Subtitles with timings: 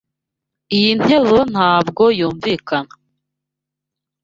[0.75, 2.91] Iyi nteruro ntabwo yumvikana.